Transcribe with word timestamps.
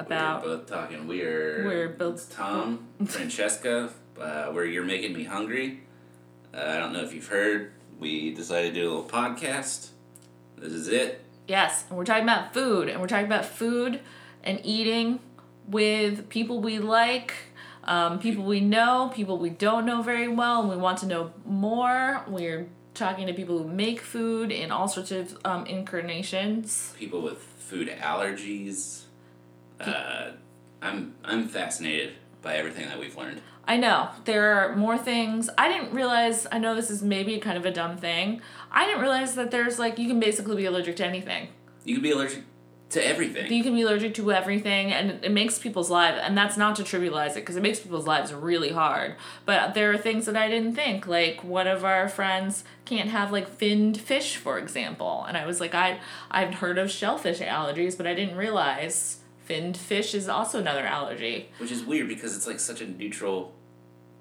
about 0.00 0.42
We're 0.44 0.56
both 0.56 0.66
talking. 0.66 1.06
We're 1.06 1.64
We're 1.64 1.88
both- 1.88 2.34
Tom, 2.34 2.86
Francesca. 3.06 3.90
Uh, 4.20 4.48
where 4.52 4.66
you're 4.66 4.84
making 4.84 5.14
me 5.14 5.24
hungry. 5.24 5.80
Uh, 6.52 6.58
I 6.58 6.78
don't 6.78 6.92
know 6.92 7.00
if 7.02 7.14
you've 7.14 7.28
heard. 7.28 7.72
We 7.98 8.34
decided 8.34 8.74
to 8.74 8.80
do 8.80 8.86
a 8.86 8.90
little 8.90 9.08
podcast. 9.08 9.88
This 10.58 10.74
is 10.74 10.88
it. 10.88 11.24
Yes, 11.48 11.84
and 11.88 11.96
we're 11.96 12.04
talking 12.04 12.24
about 12.24 12.52
food, 12.52 12.90
and 12.90 13.00
we're 13.00 13.06
talking 13.06 13.24
about 13.24 13.46
food 13.46 14.00
and 14.44 14.60
eating 14.62 15.20
with 15.66 16.28
people 16.28 16.60
we 16.60 16.78
like, 16.78 17.32
um, 17.84 18.18
people 18.18 18.44
we 18.44 18.60
know, 18.60 19.10
people 19.14 19.38
we 19.38 19.48
don't 19.48 19.86
know 19.86 20.02
very 20.02 20.28
well, 20.28 20.60
and 20.60 20.68
we 20.68 20.76
want 20.76 20.98
to 20.98 21.06
know 21.06 21.32
more. 21.46 22.22
We're 22.28 22.66
talking 22.92 23.26
to 23.26 23.32
people 23.32 23.56
who 23.58 23.68
make 23.68 24.00
food 24.00 24.50
in 24.52 24.70
all 24.70 24.86
sorts 24.86 25.12
of 25.12 25.38
um, 25.46 25.64
incarnations. 25.66 26.92
People 26.98 27.22
with 27.22 27.38
food 27.38 27.88
allergies. 27.88 29.04
Uh, 29.80 30.32
I'm 30.82 31.14
I'm 31.24 31.48
fascinated 31.48 32.14
by 32.42 32.56
everything 32.56 32.88
that 32.88 32.98
we've 32.98 33.16
learned. 33.16 33.40
I 33.66 33.76
know 33.76 34.08
there 34.24 34.54
are 34.54 34.76
more 34.76 34.98
things. 34.98 35.48
I 35.56 35.68
didn't 35.68 35.94
realize. 35.94 36.46
I 36.50 36.58
know 36.58 36.74
this 36.74 36.90
is 36.90 37.02
maybe 37.02 37.38
kind 37.38 37.56
of 37.56 37.64
a 37.64 37.70
dumb 37.70 37.96
thing. 37.96 38.40
I 38.70 38.86
didn't 38.86 39.00
realize 39.00 39.34
that 39.34 39.50
there's 39.50 39.78
like 39.78 39.98
you 39.98 40.08
can 40.08 40.20
basically 40.20 40.56
be 40.56 40.64
allergic 40.64 40.96
to 40.96 41.06
anything. 41.06 41.48
You 41.84 41.94
can 41.94 42.02
be 42.02 42.10
allergic 42.10 42.44
to 42.90 43.06
everything. 43.06 43.52
You 43.52 43.62
can 43.62 43.74
be 43.74 43.82
allergic 43.82 44.14
to 44.14 44.32
everything, 44.32 44.92
and 44.92 45.24
it 45.24 45.30
makes 45.30 45.58
people's 45.58 45.90
lives, 45.90 46.18
and 46.20 46.36
that's 46.36 46.56
not 46.56 46.74
to 46.76 46.82
trivialize 46.82 47.32
it 47.32 47.36
because 47.36 47.56
it 47.56 47.62
makes 47.62 47.78
people's 47.78 48.06
lives 48.06 48.32
really 48.32 48.70
hard. 48.70 49.14
But 49.46 49.74
there 49.74 49.92
are 49.92 49.98
things 49.98 50.26
that 50.26 50.36
I 50.36 50.48
didn't 50.48 50.74
think, 50.74 51.06
like 51.06 51.44
one 51.44 51.68
of 51.68 51.84
our 51.84 52.08
friends 52.08 52.64
can't 52.84 53.10
have 53.10 53.30
like 53.30 53.48
finned 53.48 54.00
fish, 54.00 54.36
for 54.36 54.58
example, 54.58 55.24
and 55.28 55.36
I 55.36 55.46
was 55.46 55.60
like, 55.60 55.74
I 55.74 56.00
I've 56.30 56.54
heard 56.54 56.78
of 56.78 56.90
shellfish 56.90 57.38
allergies, 57.38 57.96
but 57.96 58.06
I 58.06 58.14
didn't 58.14 58.36
realize 58.36 59.19
finned 59.50 59.76
fish 59.76 60.14
is 60.14 60.28
also 60.28 60.60
another 60.60 60.86
allergy. 60.86 61.48
Which 61.58 61.72
is 61.72 61.82
weird 61.82 62.06
because 62.06 62.36
it's 62.36 62.46
like 62.46 62.60
such 62.60 62.80
a 62.80 62.86
neutral 62.86 63.52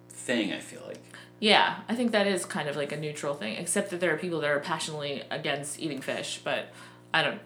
thing, 0.09 0.51
I 0.51 0.59
feel 0.59 0.81
like. 0.87 1.03
Yeah, 1.39 1.81
I 1.87 1.93
think 1.93 2.13
that 2.13 2.25
is 2.25 2.45
kind 2.45 2.67
of 2.67 2.75
like 2.75 2.91
a 2.91 2.97
neutral 2.97 3.35
thing, 3.35 3.55
except 3.55 3.91
that 3.91 3.99
there 3.99 4.11
are 4.11 4.17
people 4.17 4.39
that 4.41 4.49
are 4.49 4.59
passionately 4.59 5.21
against 5.29 5.79
eating 5.79 6.01
fish, 6.01 6.41
but 6.43 6.71
I 7.13 7.21
don't 7.21 7.39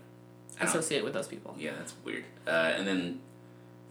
I 0.57 0.59
don't- 0.59 0.69
associate 0.69 1.03
with 1.03 1.11
those 1.13 1.27
people. 1.27 1.55
Yeah, 1.59 1.71
that's 1.77 1.93
weird. 2.05 2.23
Uh, 2.47 2.51
and 2.77 2.87
then 2.87 3.19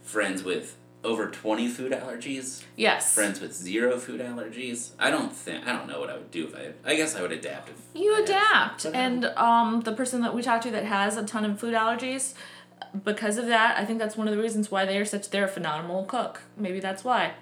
friends 0.01 0.41
with 0.43 0.75
over 1.03 1.27
20 1.29 1.67
food 1.67 1.91
allergies, 1.91 2.63
Yes. 2.75 3.13
friends 3.13 3.39
with 3.41 3.53
zero 3.53 3.99
food 3.99 4.21
allergies. 4.21 4.89
I 4.97 5.11
don't 5.11 5.31
think, 5.33 5.67
I 5.67 5.71
don't 5.73 5.87
know 5.87 5.99
what 5.99 6.09
I 6.09 6.13
would 6.15 6.31
do 6.31 6.47
if 6.47 6.55
I, 6.55 6.71
I 6.91 6.95
guess 6.95 7.15
I 7.15 7.21
would 7.21 7.31
adapt 7.31 7.69
if. 7.69 7.75
You 7.93 8.15
I 8.15 8.21
adapt. 8.21 8.85
And 8.87 9.25
um, 9.37 9.81
the 9.81 9.91
person 9.91 10.21
that 10.21 10.33
we 10.33 10.41
talked 10.41 10.63
to 10.63 10.71
that 10.71 10.85
has 10.85 11.15
a 11.15 11.23
ton 11.23 11.45
of 11.45 11.59
food 11.59 11.75
allergies, 11.75 12.33
because 13.03 13.37
of 13.37 13.47
that, 13.47 13.77
I 13.77 13.85
think 13.85 13.99
that's 13.99 14.17
one 14.17 14.27
of 14.27 14.35
the 14.35 14.41
reasons 14.41 14.71
why 14.71 14.85
they 14.85 14.97
are 14.97 15.05
such 15.05 15.29
they're 15.29 15.45
a 15.45 15.49
phenomenal 15.49 16.03
cook. 16.05 16.41
Maybe 16.57 16.79
that's 16.79 17.03
why. 17.03 17.33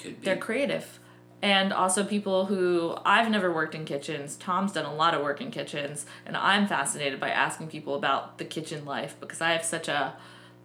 could 0.00 0.20
be. 0.20 0.24
They're 0.24 0.36
creative. 0.36 0.98
And 1.42 1.72
also 1.72 2.04
people 2.04 2.46
who 2.46 2.96
I've 3.04 3.30
never 3.30 3.52
worked 3.52 3.74
in 3.74 3.84
kitchens. 3.84 4.36
Tom's 4.36 4.72
done 4.72 4.86
a 4.86 4.94
lot 4.94 5.12
of 5.12 5.22
work 5.22 5.40
in 5.40 5.50
kitchens, 5.50 6.06
and 6.24 6.36
I'm 6.36 6.66
fascinated 6.66 7.20
by 7.20 7.30
asking 7.30 7.68
people 7.68 7.94
about 7.94 8.38
the 8.38 8.44
kitchen 8.44 8.84
life 8.86 9.16
because 9.20 9.40
I 9.40 9.52
have 9.52 9.64
such 9.64 9.88
a 9.88 10.16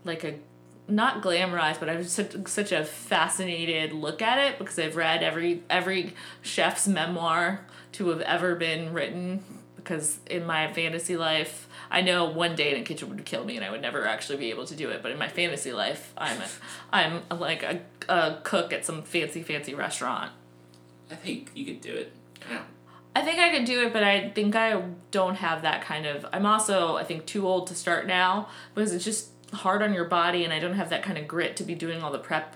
like 0.06 0.24
a 0.24 0.36
not 0.88 1.22
glamorized, 1.22 1.80
but 1.80 1.90
I 1.90 1.94
have 1.94 2.10
such, 2.10 2.48
such 2.48 2.72
a 2.72 2.84
fascinated 2.84 3.94
look 3.94 4.22
at 4.22 4.38
it 4.38 4.58
because 4.58 4.80
I've 4.80 4.96
read 4.96 5.22
every 5.24 5.64
every 5.70 6.14
chef's 6.42 6.88
memoir 6.88 7.66
to 7.94 8.10
have 8.10 8.22
ever 8.22 8.56
been 8.56 8.94
written. 8.94 9.44
Because 9.90 10.20
in 10.28 10.46
my 10.46 10.72
fantasy 10.72 11.18
life, 11.18 11.68
I 11.90 12.02
know 12.02 12.26
one 12.26 12.56
day 12.56 12.76
in 12.76 12.80
a 12.80 12.84
kitchen 12.84 13.10
would 13.10 13.26
kill 13.26 13.44
me, 13.44 13.56
and 13.56 13.66
I 13.66 13.72
would 13.72 13.82
never 13.82 14.06
actually 14.06 14.38
be 14.38 14.52
able 14.52 14.68
to 14.68 14.76
do 14.76 14.92
it. 14.92 15.02
But 15.02 15.12
in 15.12 15.18
my 15.18 15.28
fantasy 15.28 15.74
life, 15.74 16.14
I'm 16.16 16.38
a, 16.40 16.48
I'm 16.94 17.40
like 17.40 17.64
a, 17.64 17.82
a 18.08 18.40
cook 18.44 18.72
at 18.72 18.86
some 18.86 19.02
fancy 19.02 19.42
fancy 19.42 19.74
restaurant. 19.74 20.32
I 21.10 21.16
think 21.16 21.50
you 21.56 21.66
could 21.66 21.82
do 21.82 21.92
it. 21.92 22.14
I 23.16 23.24
think 23.24 23.40
I 23.40 23.50
could 23.50 23.66
do 23.66 23.82
it, 23.82 23.92
but 23.92 24.04
I 24.04 24.30
think 24.30 24.56
I 24.56 24.80
don't 25.10 25.38
have 25.38 25.64
that 25.64 25.82
kind 25.82 26.06
of. 26.06 26.24
I'm 26.32 26.46
also, 26.46 26.96
I 26.96 27.04
think, 27.04 27.26
too 27.26 27.48
old 27.48 27.66
to 27.68 27.74
start 27.74 28.06
now 28.06 28.48
because 28.76 28.94
it's 28.94 29.04
just 29.04 29.30
hard 29.54 29.82
on 29.82 29.92
your 29.92 30.06
body, 30.06 30.44
and 30.44 30.54
I 30.54 30.60
don't 30.60 30.76
have 30.76 30.92
that 30.92 31.02
kind 31.02 31.18
of 31.18 31.28
grit 31.28 31.56
to 31.58 31.64
be 31.64 31.74
doing 31.74 32.04
all 32.04 32.12
the 32.12 32.20
prep, 32.20 32.56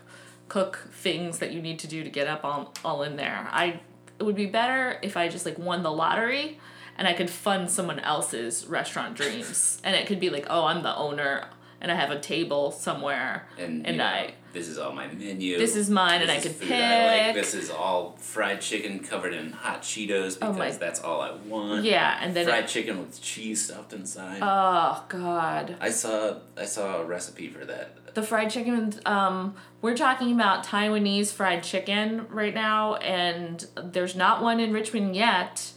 cook 0.50 0.88
things 0.92 1.40
that 1.40 1.52
you 1.52 1.64
need 1.64 1.80
to 1.80 1.88
do 1.88 2.04
to 2.04 2.12
get 2.12 2.28
up 2.28 2.46
all, 2.46 2.76
all 2.86 3.02
in 3.02 3.16
there. 3.16 3.50
I 3.52 3.80
it 4.20 4.24
would 4.24 4.36
be 4.36 4.46
better 4.46 5.00
if 5.02 5.18
I 5.18 5.28
just 5.28 5.48
like 5.48 5.58
won 5.58 5.82
the 5.82 5.92
lottery, 5.92 6.60
and 6.98 7.08
I 7.08 7.14
could 7.14 7.30
fund 7.30 7.70
someone 7.70 8.00
else's 8.00 8.66
restaurant 8.68 9.16
dreams, 9.16 9.80
and 9.84 9.96
it 9.96 10.08
could 10.08 10.20
be 10.20 10.30
like, 10.30 10.46
oh, 10.50 10.66
I'm 10.66 10.84
the 10.84 10.96
owner, 10.96 11.48
and 11.82 11.92
I 11.92 11.96
have 11.96 12.12
a 12.12 12.20
table 12.20 12.72
somewhere, 12.72 13.48
And, 13.58 13.86
and 13.86 13.96
you 13.96 14.02
know, 14.02 14.06
I 14.06 14.34
This 14.54 14.68
is 14.70 14.78
all 14.78 14.94
my 14.94 15.08
menu. 15.08 15.58
this 15.58 15.76
is 15.76 15.90
mine, 15.90 16.22
and 16.22 16.30
I 16.32 16.36
This 16.40 16.44
could 16.60 16.62
pick. 16.68 16.72
I 16.82 17.26
like. 17.28 17.36
This 17.36 17.54
is 17.56 17.70
all 17.72 18.16
fried 18.20 18.62
chicken 18.62 19.00
covered 19.00 19.34
in 19.34 19.52
hot 19.52 19.82
Cheetos 19.82 20.38
Oh 20.42 20.54
because 20.54 20.58
my- 20.58 20.86
that's 20.86 21.02
all 21.02 21.20
I 21.22 21.32
want. 21.32 21.84
yeah, 21.84 22.20
and 22.22 22.34
then 22.36 22.46
fried 22.46 22.66
it, 22.66 22.68
chicken 22.70 23.00
with 23.00 23.22
cheese 23.22 23.66
stuffed 23.66 23.92
inside. 23.94 24.40
oh 24.42 25.04
god. 25.10 25.76
I 25.82 25.90
saw 25.90 26.36
I 26.58 26.66
saw 26.66 27.02
a 27.02 27.06
recipe 27.06 27.48
for 27.50 27.66
that. 27.66 27.98
The 28.14 28.22
fried 28.22 28.52
chicken, 28.52 28.94
um, 29.08 29.56
we're 29.82 29.98
talking 29.98 30.32
about 30.34 30.64
Taiwanese 30.64 31.34
fried 31.34 31.64
chicken 31.64 32.28
right 32.30 32.54
now, 32.54 32.94
and 32.98 33.66
there's 33.76 34.16
not 34.16 34.44
one 34.44 34.60
in 34.60 34.72
Richmond 34.72 35.16
yet, 35.16 35.72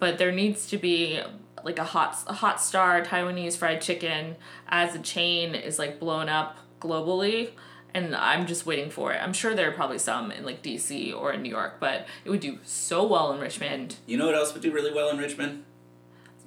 but 0.00 0.18
there 0.18 0.32
needs 0.32 0.66
to 0.68 0.76
be 0.78 1.20
like 1.62 1.78
a 1.78 1.84
hot 1.84 2.16
a 2.26 2.32
hot 2.32 2.60
star 2.60 3.02
Taiwanese 3.04 3.56
fried 3.56 3.80
chicken 3.80 4.36
as 4.68 4.94
a 4.94 4.98
chain 4.98 5.54
is 5.54 5.78
like 5.78 6.00
blown 6.00 6.28
up 6.28 6.56
globally, 6.80 7.50
and 7.94 8.16
I'm 8.16 8.46
just 8.46 8.64
waiting 8.66 8.90
for 8.90 9.12
it. 9.12 9.22
I'm 9.22 9.32
sure 9.34 9.54
there 9.54 9.68
are 9.68 9.72
probably 9.72 9.98
some 9.98 10.32
in 10.32 10.44
like 10.44 10.62
DC 10.62 11.14
or 11.14 11.32
in 11.32 11.42
New 11.42 11.50
York, 11.50 11.74
but 11.78 12.06
it 12.24 12.30
would 12.30 12.40
do 12.40 12.58
so 12.64 13.06
well 13.06 13.32
in 13.32 13.40
Richmond. 13.40 13.96
You 14.06 14.16
know 14.16 14.26
what 14.26 14.34
else 14.34 14.52
would 14.54 14.62
do 14.62 14.72
really 14.72 14.92
well 14.92 15.10
in 15.10 15.18
Richmond? 15.18 15.64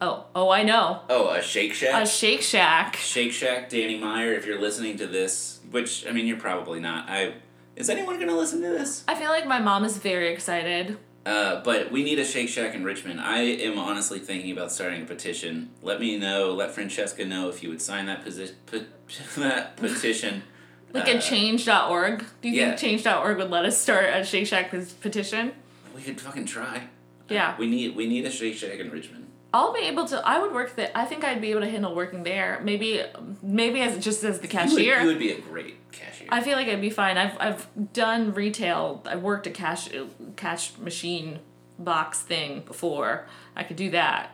Oh, 0.02 0.26
oh, 0.36 0.50
I 0.50 0.64
know, 0.64 1.02
Oh, 1.10 1.30
a 1.30 1.42
Shake 1.42 1.74
Shack. 1.74 2.04
a 2.04 2.06
Shake 2.06 2.42
Shack. 2.42 2.98
Shake 2.98 3.32
Shack, 3.32 3.70
Danny 3.70 3.98
Meyer. 4.00 4.34
If 4.34 4.46
you're 4.46 4.60
listening 4.60 4.98
to 4.98 5.08
this, 5.08 5.60
which 5.72 6.06
I 6.06 6.12
mean, 6.12 6.26
you're 6.28 6.36
probably 6.40 6.80
not. 6.82 7.08
I 7.10 7.36
is 7.76 7.90
anyone 7.90 8.20
gonna 8.20 8.36
listen 8.36 8.62
to 8.64 8.70
this? 8.70 9.04
I 9.08 9.16
feel 9.16 9.30
like 9.30 9.46
my 9.48 9.60
mom 9.60 9.86
is 9.86 9.98
very 9.98 10.34
excited. 10.34 10.98
Uh, 11.26 11.62
but 11.64 11.90
we 11.92 12.04
need 12.04 12.20
a 12.20 12.26
Shake 12.26 12.50
Shack 12.50 12.76
in 12.76 12.84
Richmond. 12.84 13.22
I 13.22 13.40
am 13.40 13.80
honestly 13.80 14.20
thinking 14.20 14.52
about 14.52 14.72
starting 14.74 15.04
a 15.04 15.06
petition. 15.06 15.70
Let 15.82 16.00
me 16.02 16.18
know. 16.18 16.52
Let 16.54 16.72
Francesca 16.72 17.24
know 17.26 17.48
if 17.50 17.64
you 17.64 17.70
would 17.70 17.82
sign 17.82 18.08
that 18.08 18.26
posi- 18.26 18.52
pe- 18.66 18.86
that 19.38 19.78
petition. 19.78 20.44
Like 20.92 21.08
Uh, 21.08 21.18
a 21.18 21.22
change.org. 21.22 22.26
Do 22.42 22.50
you 22.50 22.56
yeah. 22.60 22.76
think 22.76 23.02
change.org 23.02 23.38
would 23.38 23.50
let 23.50 23.64
us 23.66 23.78
start 23.80 24.06
a 24.14 24.24
Shake 24.26 24.48
Shack 24.48 24.72
petition? 25.02 25.54
We 25.96 26.02
could 26.02 26.20
fucking 26.20 26.46
try. 26.46 26.88
Yeah. 27.30 27.56
We 27.58 27.68
need 27.70 27.96
we 27.96 28.06
need 28.08 28.26
a 28.26 28.32
Shake 28.32 28.56
Shack 28.56 28.80
in 28.80 28.92
Richmond. 28.92 29.28
I'll 29.54 29.72
be 29.72 29.82
able 29.82 30.06
to. 30.08 30.20
I 30.28 30.40
would 30.40 30.52
work 30.52 30.76
that. 30.78 30.98
I 30.98 31.06
think 31.06 31.24
I'd 31.24 31.40
be 31.40 31.52
able 31.52 31.62
to 31.62 31.70
handle 31.70 31.94
working 31.94 32.24
there. 32.24 32.60
Maybe, 32.64 33.04
maybe 33.44 33.82
as 33.82 34.04
just 34.04 34.24
as 34.24 34.40
the 34.40 34.48
You 34.48 34.54
would, 34.54 34.70
cashier. 34.70 35.02
you 35.02 35.08
would 35.08 35.20
be 35.20 35.32
a 35.32 35.40
great 35.40 35.92
cashier. 35.92 36.28
I 36.32 36.42
feel 36.42 36.58
like 36.58 36.68
I'd 36.68 36.82
be 36.82 36.90
fine. 36.90 37.18
I've 37.18 37.38
I've 37.40 37.94
done 37.94 38.34
retail. 38.34 39.04
I've 39.06 39.22
worked 39.22 39.46
a 39.46 39.52
cash 39.52 39.90
cash 40.36 40.76
machine 40.80 41.40
box 41.78 42.22
thing 42.22 42.62
before. 42.62 43.28
I 43.56 43.64
could 43.64 43.78
do 43.78 43.92
that, 43.92 44.32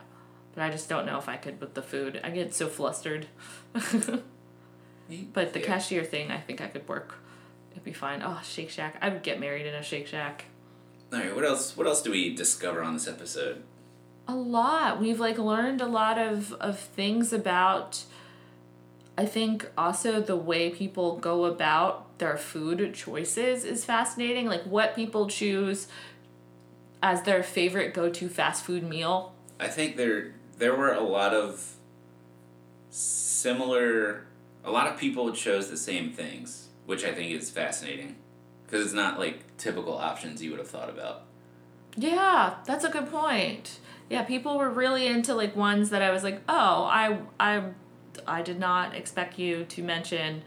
but 0.56 0.64
I 0.64 0.70
just 0.70 0.88
don't 0.88 1.06
know 1.06 1.18
if 1.18 1.28
I 1.28 1.36
could 1.36 1.60
with 1.60 1.74
the 1.74 1.82
food. 1.82 2.22
I 2.24 2.30
get 2.30 2.56
so 2.56 2.68
flustered. 2.68 3.28
but 3.74 5.54
the 5.54 5.60
Yeah. 5.60 5.66
cashier 5.66 6.04
thing, 6.04 6.32
I 6.32 6.40
think 6.40 6.62
I 6.62 6.68
could 6.68 6.88
work. 6.88 7.16
It'd 7.72 7.84
be 7.84 7.94
fine. 7.94 8.22
Oh, 8.24 8.40
Shake 8.44 8.70
Shack. 8.70 8.98
I 9.02 9.10
would 9.10 9.24
get 9.24 9.40
married 9.40 9.66
in 9.66 9.74
a 9.76 9.84
Shake 9.84 10.08
Shack. 10.08 10.46
All 11.12 11.20
right. 11.20 11.36
What 11.36 11.44
else? 11.46 11.76
What 11.76 11.88
else 11.88 12.02
do 12.02 12.12
we 12.12 12.34
discover 12.34 12.82
on 12.84 12.94
this 12.94 13.08
episode? 13.08 13.64
A 14.30 14.36
lot. 14.36 15.00
We've 15.00 15.20
like 15.20 15.40
learned 15.40 15.82
a 15.82 15.88
lot 15.88 16.20
of 16.20 16.54
of 16.54 16.78
things 16.78 17.34
about 17.34 18.04
I 19.18 19.26
think 19.26 19.68
also 19.76 20.22
the 20.22 20.36
way 20.36 20.70
people 20.70 21.18
go 21.18 21.46
about 21.46 22.20
their 22.20 22.38
food 22.38 22.94
choices 22.94 23.66
is 23.66 23.84
fascinating. 23.84 24.46
Like 24.46 24.62
what 24.66 24.96
people 24.96 25.28
choose 25.28 25.88
as 27.02 27.24
their 27.24 27.42
favorite 27.42 27.96
go-to 27.96 28.30
fast 28.30 28.64
food 28.64 28.84
meal. 28.84 29.34
I 29.60 29.68
think 29.68 29.98
there 29.98 30.36
there 30.60 30.76
were 30.76 30.94
a 30.94 31.02
lot 31.02 31.34
of 31.34 31.74
similar. 32.92 34.26
A 34.64 34.70
lot 34.70 34.86
of 34.86 35.00
people 35.00 35.32
chose 35.32 35.72
the 35.72 35.78
same 35.78 36.12
things, 36.12 36.68
which 36.86 37.04
I 37.04 37.14
think 37.14 37.32
is 37.32 37.50
fascinating, 37.50 38.16
because 38.64 38.86
it's 38.86 38.94
not 38.94 39.18
like 39.18 39.58
typical 39.58 39.98
options 39.98 40.44
you 40.44 40.52
would 40.52 40.60
have 40.60 40.70
thought 40.70 40.90
about. 40.90 41.24
Yeah, 41.98 42.58
that's 42.66 42.86
a 42.86 42.90
good 42.90 43.10
point. 43.10 43.80
Yeah, 44.10 44.24
people 44.24 44.58
were 44.58 44.70
really 44.70 45.06
into 45.08 45.34
like 45.36 45.56
ones 45.56 45.90
that 45.92 46.02
I 46.02 46.12
was 46.12 46.24
like, 46.24 46.42
"Oh, 46.50 46.84
I 46.86 47.20
I 47.40 47.64
I 48.28 48.42
did 48.42 48.60
not 48.60 48.96
expect 48.96 49.38
you 49.38 49.66
to 49.66 49.84
mention 49.84 50.44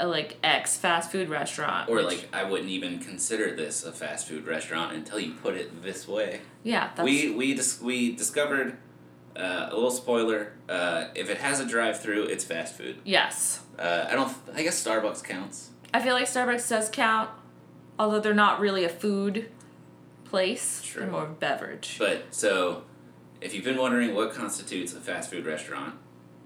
uh, 0.00 0.06
like 0.06 0.36
X 0.44 0.76
fast 0.76 1.10
food 1.10 1.28
restaurant." 1.28 1.88
Or 1.88 1.96
which- 1.96 2.06
like 2.06 2.28
I 2.32 2.44
wouldn't 2.44 2.70
even 2.70 2.98
consider 3.00 3.54
this 3.56 3.84
a 3.84 3.92
fast 3.92 4.28
food 4.28 4.46
restaurant 4.46 4.92
until 4.94 5.18
you 5.18 5.32
put 5.34 5.54
it 5.54 5.82
this 5.82 6.06
way. 6.06 6.40
Yeah, 6.62 6.90
that's 6.94 7.04
we 7.04 7.30
we 7.30 7.54
dis- 7.54 7.80
we 7.80 8.14
discovered 8.14 8.76
uh, 9.36 9.68
a 9.70 9.74
little 9.74 9.90
spoiler: 9.90 10.52
uh, 10.68 11.08
if 11.14 11.28
it 11.28 11.38
has 11.38 11.58
a 11.60 11.66
drive-through, 11.66 12.24
it's 12.24 12.44
fast 12.44 12.74
food. 12.76 12.98
Yes. 13.04 13.62
Uh, 13.78 14.06
I 14.08 14.14
don't. 14.14 14.32
I 14.54 14.62
guess 14.62 14.82
Starbucks 14.82 15.22
counts. 15.24 15.70
I 15.92 16.00
feel 16.00 16.14
like 16.14 16.26
Starbucks 16.26 16.68
does 16.68 16.88
count, 16.88 17.30
although 17.98 18.20
they're 18.20 18.32
not 18.34 18.60
really 18.60 18.84
a 18.84 18.88
food 18.88 19.48
place. 20.28 20.82
True. 20.82 21.02
They're 21.02 21.10
more 21.10 21.24
of 21.24 21.40
beverage. 21.40 21.96
But 21.98 22.34
so, 22.34 22.84
if 23.40 23.54
you've 23.54 23.64
been 23.64 23.78
wondering 23.78 24.14
what 24.14 24.32
constitutes 24.32 24.92
a 24.92 25.00
fast 25.00 25.30
food 25.30 25.46
restaurant, 25.46 25.94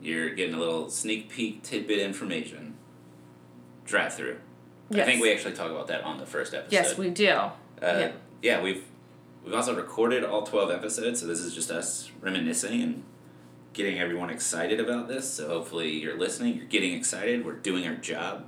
you're 0.01 0.31
getting 0.31 0.55
a 0.55 0.59
little 0.59 0.91
sneak 0.91 1.29
peek 1.29 1.63
tidbit 1.63 1.99
information. 1.99 2.77
Drive 3.85 4.15
through. 4.15 4.39
I 4.93 5.05
think 5.05 5.23
we 5.23 5.33
actually 5.33 5.55
talk 5.55 5.71
about 5.71 5.87
that 5.89 6.03
on 6.03 6.19
the 6.19 6.27
first 6.27 6.53
episode. 6.53 6.73
yes, 6.73 6.99
we 6.99 7.11
do. 7.11 7.29
Uh, 7.31 7.53
yeah. 7.81 8.13
yeah. 8.43 8.63
we've 8.63 8.85
we've 9.45 9.55
also 9.55 9.75
recorded 9.75 10.25
all 10.25 10.43
twelve 10.43 10.71
episodes, 10.71 11.21
so 11.21 11.27
this 11.27 11.41
is 11.41 11.55
just 11.55 11.71
us 11.71 12.11
reminiscing 12.21 12.83
and 12.83 13.05
getting 13.73 14.01
everyone 14.01 14.31
excited 14.31 14.81
about 14.81 15.07
this. 15.07 15.29
So 15.31 15.49
hopefully 15.49 15.91
you're 15.91 16.19
listening, 16.19 16.57
you're 16.57 16.67
getting 16.67 16.93
excited. 16.95 17.45
We're 17.45 17.53
doing 17.53 17.87
our 17.87 17.95
job. 17.95 18.47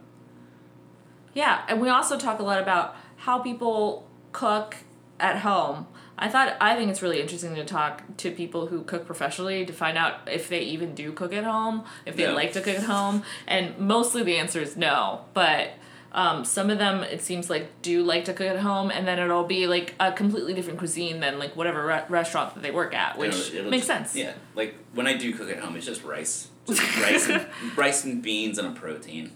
Yeah, 1.34 1.62
and 1.68 1.80
we 1.80 1.88
also 1.88 2.18
talk 2.18 2.40
a 2.40 2.42
lot 2.42 2.60
about 2.60 2.96
how 3.16 3.38
people 3.38 4.08
cook 4.32 4.76
at 5.22 5.38
home. 5.38 5.86
I 6.18 6.28
thought 6.28 6.56
I 6.60 6.76
think 6.76 6.90
it's 6.90 7.00
really 7.02 7.20
interesting 7.20 7.54
to 7.54 7.64
talk 7.64 8.02
to 8.18 8.30
people 8.30 8.66
who 8.66 8.82
cook 8.82 9.06
professionally 9.06 9.64
to 9.64 9.72
find 9.72 9.96
out 9.96 10.28
if 10.30 10.48
they 10.48 10.60
even 10.60 10.94
do 10.94 11.12
cook 11.12 11.32
at 11.32 11.44
home, 11.44 11.84
if 12.06 12.16
they 12.16 12.24
Yeah. 12.24 12.32
like 12.32 12.52
to 12.52 12.60
cook 12.60 12.74
at 12.76 12.82
home, 12.84 13.22
and 13.48 13.76
mostly 13.78 14.22
the 14.22 14.36
answer 14.36 14.60
is 14.60 14.76
no. 14.76 15.24
But 15.34 15.70
um, 16.12 16.44
some 16.44 16.68
of 16.68 16.76
them 16.78 17.02
it 17.02 17.22
seems 17.22 17.48
like 17.48 17.80
do 17.80 18.02
like 18.04 18.26
to 18.26 18.34
cook 18.34 18.46
at 18.46 18.58
home, 18.58 18.90
and 18.90 19.08
then 19.08 19.18
it'll 19.18 19.44
be 19.44 19.66
like 19.66 19.94
a 19.98 20.12
completely 20.12 20.52
different 20.52 20.78
cuisine 20.78 21.20
than 21.20 21.38
like 21.38 21.56
whatever 21.56 21.86
re- 21.86 22.04
restaurant 22.10 22.54
that 22.54 22.62
they 22.62 22.70
work 22.70 22.94
at, 22.94 23.16
which 23.16 23.34
It'll- 23.34 23.56
it'll 23.60 23.70
makes 23.70 23.86
just- 23.86 24.12
sense. 24.12 24.14
Yeah, 24.14 24.34
like 24.54 24.74
when 24.92 25.06
I 25.06 25.14
do 25.16 25.32
cook 25.32 25.50
at 25.50 25.58
home, 25.60 25.74
it's 25.76 25.86
just 25.86 26.04
rice, 26.04 26.48
just 26.68 26.82
rice, 27.00 27.28
and, 27.30 27.46
rice 27.76 28.04
and 28.04 28.22
beans 28.22 28.58
and 28.58 28.68
a 28.68 28.78
protein. 28.78 29.32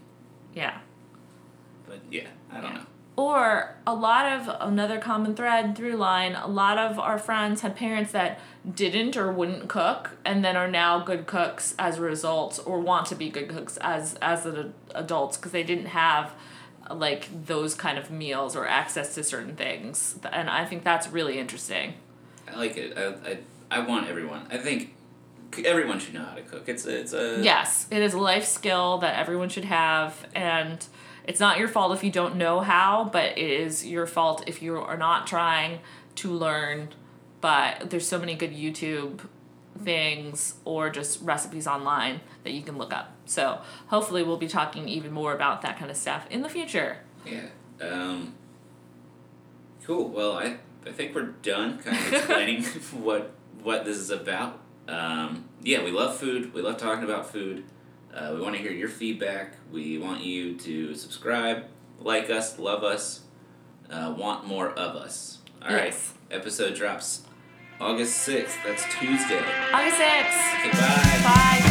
Yeah. 0.54 0.78
But 1.88 2.00
yeah, 2.10 2.26
I 2.52 2.60
don't 2.60 2.72
Yeah. 2.72 2.76
know. 2.80 2.86
Or 3.16 3.74
a 3.86 3.94
lot 3.94 4.26
of 4.26 4.56
another 4.60 4.98
common 4.98 5.34
thread 5.34 5.74
through 5.74 5.96
line, 5.96 6.34
a 6.34 6.46
lot 6.46 6.76
of 6.76 6.98
our 6.98 7.18
friends 7.18 7.62
had 7.62 7.74
parents 7.74 8.12
that 8.12 8.38
didn't 8.74 9.16
or 9.16 9.32
wouldn't 9.32 9.68
cook 9.68 10.10
and 10.24 10.44
then 10.44 10.54
are 10.54 10.68
now 10.68 10.98
good 10.98 11.26
cooks 11.26 11.74
as 11.78 11.96
a 11.98 12.02
result 12.02 12.60
or 12.66 12.78
want 12.78 13.06
to 13.06 13.14
be 13.14 13.30
good 13.30 13.48
cooks 13.48 13.78
as 13.78 14.16
as 14.16 14.46
ad- 14.46 14.74
adults 14.94 15.38
because 15.38 15.52
they 15.52 15.62
didn't 15.62 15.86
have 15.86 16.34
like 16.90 17.46
those 17.46 17.74
kind 17.74 17.98
of 17.98 18.10
meals 18.10 18.54
or 18.54 18.66
access 18.66 19.14
to 19.14 19.24
certain 19.24 19.56
things. 19.56 20.18
And 20.30 20.50
I 20.50 20.64
think 20.64 20.84
that's 20.84 21.08
really 21.08 21.38
interesting. 21.38 21.94
I 22.46 22.56
like 22.56 22.76
it. 22.76 22.96
I, 22.96 23.30
I, 23.30 23.38
I 23.70 23.86
want 23.86 24.08
everyone. 24.08 24.46
I 24.50 24.58
think 24.58 24.94
everyone 25.64 25.98
should 25.98 26.14
know 26.14 26.24
how 26.24 26.34
to 26.34 26.42
cook. 26.42 26.68
It's 26.68 26.86
a, 26.86 27.00
it's 27.00 27.12
a 27.12 27.40
Yes, 27.42 27.86
it 27.90 28.02
is 28.02 28.14
a 28.14 28.18
life 28.18 28.44
skill 28.44 28.98
that 28.98 29.18
everyone 29.18 29.48
should 29.48 29.64
have, 29.64 30.26
and 30.34 30.84
it's 31.26 31.40
not 31.40 31.58
your 31.58 31.68
fault 31.68 31.94
if 31.94 32.04
you 32.04 32.10
don't 32.10 32.36
know 32.36 32.60
how, 32.60 33.04
but 33.12 33.36
it 33.36 33.50
is 33.50 33.86
your 33.86 34.06
fault 34.06 34.44
if 34.46 34.62
you 34.62 34.76
are 34.76 34.96
not 34.96 35.26
trying 35.26 35.80
to 36.16 36.30
learn. 36.30 36.90
But 37.40 37.90
there's 37.90 38.06
so 38.06 38.18
many 38.18 38.34
good 38.34 38.52
YouTube 38.52 39.20
things 39.82 40.54
or 40.64 40.88
just 40.90 41.20
recipes 41.22 41.66
online 41.66 42.20
that 42.44 42.52
you 42.52 42.62
can 42.62 42.78
look 42.78 42.92
up. 42.92 43.12
So 43.26 43.60
hopefully, 43.88 44.22
we'll 44.22 44.36
be 44.36 44.48
talking 44.48 44.88
even 44.88 45.12
more 45.12 45.34
about 45.34 45.62
that 45.62 45.78
kind 45.78 45.90
of 45.90 45.96
stuff 45.96 46.26
in 46.30 46.42
the 46.42 46.48
future. 46.48 46.98
Yeah. 47.26 47.46
Um, 47.80 48.34
cool. 49.84 50.08
Well, 50.08 50.32
I 50.32 50.56
I 50.86 50.92
think 50.92 51.14
we're 51.14 51.32
done 51.42 51.78
kind 51.78 51.96
of 51.96 52.12
explaining 52.12 52.62
what 53.02 53.32
what 53.62 53.84
this 53.84 53.96
is 53.96 54.10
about. 54.10 54.60
Um, 54.88 55.48
yeah, 55.62 55.82
we 55.82 55.90
love 55.90 56.16
food. 56.16 56.54
We 56.54 56.62
love 56.62 56.76
talking 56.76 57.04
about 57.04 57.30
food. 57.30 57.64
Uh, 58.16 58.32
we 58.34 58.40
want 58.40 58.54
to 58.56 58.62
hear 58.62 58.72
your 58.72 58.88
feedback. 58.88 59.52
We 59.70 59.98
want 59.98 60.24
you 60.24 60.56
to 60.56 60.94
subscribe, 60.94 61.64
like 62.00 62.30
us, 62.30 62.58
love 62.58 62.82
us, 62.82 63.20
uh, 63.90 64.14
want 64.16 64.46
more 64.46 64.70
of 64.70 64.96
us. 64.96 65.38
All 65.62 65.74
right. 65.74 65.86
Yes. 65.92 66.14
Episode 66.30 66.74
drops 66.74 67.22
August 67.78 68.26
6th. 68.26 68.54
That's 68.64 68.84
Tuesday. 68.98 69.44
August 69.72 69.98
6th. 69.98 70.60
Okay, 70.60 70.70
bye. 70.70 71.20
Bye. 71.22 71.65